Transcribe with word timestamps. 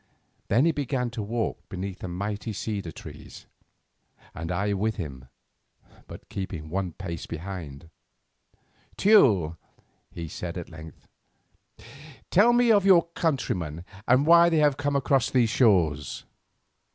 Then 0.47 0.65
he 0.65 0.71
began 0.71 1.11
to 1.11 1.21
walk 1.21 1.59
beneath 1.69 1.99
the 1.99 2.07
mighty 2.07 2.53
cedar 2.53 2.91
trees, 2.91 3.45
and 4.33 4.51
I 4.51 4.73
with 4.73 4.95
him, 4.95 5.25
but 6.07 6.27
keeping 6.27 6.71
one 6.71 6.93
pace 6.93 7.27
behind. 7.27 7.87
"Teule," 8.97 9.57
he 10.09 10.27
said 10.27 10.57
at 10.57 10.71
length, 10.71 11.07
"tell 12.31 12.51
me 12.51 12.71
of 12.71 12.83
your 12.83 13.09
countrymen, 13.13 13.85
and 14.07 14.25
why 14.25 14.49
they 14.49 14.57
have 14.57 14.75
come 14.75 14.99
to 14.99 15.31
these 15.33 15.51
shores. 15.51 16.25